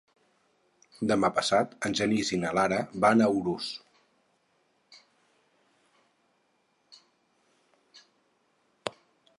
[1.11, 3.69] Demà passat en Genís i na Lara van a Urús.